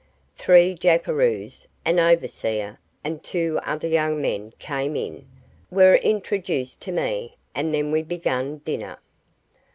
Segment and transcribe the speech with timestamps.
[0.35, 5.27] Three jackeroos, an overseer, and two other young men came in,
[5.69, 8.97] were introduced to me, and then we began dinner.